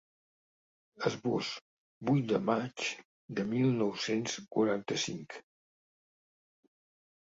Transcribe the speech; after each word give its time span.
Esbós: 1.09 1.49
vuit 2.09 2.25
de 2.31 2.39
maig 2.47 2.87
de 3.41 3.45
mil 3.53 3.69
nou-cents 3.83 4.39
quaranta-cinc. 4.57 5.39